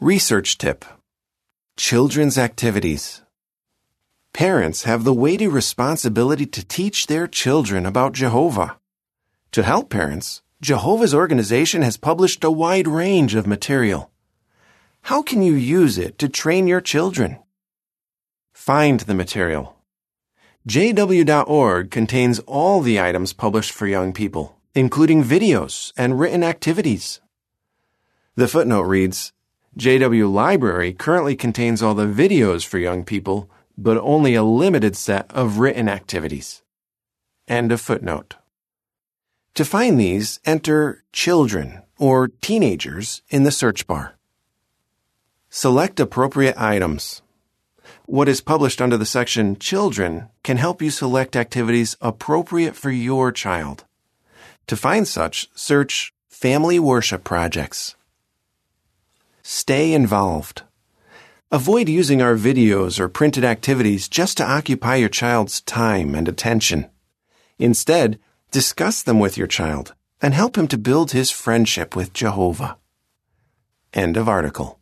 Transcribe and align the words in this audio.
Research 0.00 0.58
tip. 0.58 0.84
Children's 1.78 2.36
activities. 2.36 3.22
Parents 4.34 4.82
have 4.82 5.04
the 5.04 5.14
weighty 5.14 5.48
responsibility 5.48 6.44
to 6.44 6.62
teach 6.62 7.06
their 7.06 7.26
children 7.26 7.86
about 7.86 8.12
Jehovah. 8.12 8.76
To 9.52 9.62
help 9.62 9.88
parents, 9.88 10.42
Jehovah's 10.60 11.14
organization 11.14 11.80
has 11.80 11.96
published 11.96 12.44
a 12.44 12.50
wide 12.50 12.86
range 12.86 13.34
of 13.34 13.46
material. 13.46 14.10
How 15.04 15.22
can 15.22 15.40
you 15.40 15.54
use 15.54 15.96
it 15.96 16.18
to 16.18 16.28
train 16.28 16.66
your 16.66 16.82
children? 16.82 17.38
Find 18.52 19.00
the 19.00 19.14
material. 19.14 19.78
JW.org 20.68 21.90
contains 21.90 22.38
all 22.40 22.82
the 22.82 23.00
items 23.00 23.32
published 23.32 23.72
for 23.72 23.86
young 23.86 24.12
people, 24.12 24.58
including 24.74 25.24
videos 25.24 25.94
and 25.96 26.20
written 26.20 26.44
activities. 26.44 27.22
The 28.34 28.46
footnote 28.46 28.82
reads, 28.82 29.32
JW 29.78 30.32
Library 30.32 30.94
currently 30.94 31.36
contains 31.36 31.82
all 31.82 31.94
the 31.94 32.06
videos 32.06 32.64
for 32.64 32.78
young 32.78 33.04
people, 33.04 33.50
but 33.76 33.98
only 33.98 34.34
a 34.34 34.42
limited 34.42 34.96
set 34.96 35.30
of 35.32 35.58
written 35.58 35.86
activities. 35.86 36.62
End 37.46 37.70
of 37.70 37.80
footnote. 37.80 38.36
To 39.54 39.66
find 39.66 40.00
these, 40.00 40.40
enter 40.46 41.04
children 41.12 41.82
or 41.98 42.28
teenagers 42.28 43.20
in 43.28 43.42
the 43.42 43.50
search 43.50 43.86
bar. 43.86 44.16
Select 45.50 46.00
appropriate 46.00 46.58
items. 46.58 47.20
What 48.06 48.28
is 48.30 48.40
published 48.40 48.80
under 48.80 48.96
the 48.96 49.04
section 49.04 49.58
Children 49.58 50.28
can 50.42 50.56
help 50.56 50.80
you 50.80 50.90
select 50.90 51.36
activities 51.36 51.96
appropriate 52.00 52.76
for 52.76 52.90
your 52.90 53.30
child. 53.30 53.84
To 54.68 54.76
find 54.76 55.06
such, 55.06 55.50
search 55.54 56.14
Family 56.28 56.78
Worship 56.78 57.24
Projects. 57.24 57.94
Stay 59.48 59.92
involved. 59.92 60.64
Avoid 61.52 61.88
using 61.88 62.20
our 62.20 62.34
videos 62.34 62.98
or 62.98 63.08
printed 63.08 63.44
activities 63.44 64.08
just 64.08 64.38
to 64.38 64.44
occupy 64.44 64.96
your 64.96 65.08
child's 65.08 65.60
time 65.60 66.16
and 66.16 66.26
attention. 66.26 66.90
Instead, 67.56 68.18
discuss 68.50 69.04
them 69.04 69.20
with 69.20 69.38
your 69.38 69.46
child 69.46 69.94
and 70.20 70.34
help 70.34 70.58
him 70.58 70.66
to 70.66 70.76
build 70.76 71.12
his 71.12 71.30
friendship 71.30 71.94
with 71.94 72.12
Jehovah. 72.12 72.76
End 73.94 74.16
of 74.16 74.28
article. 74.28 74.80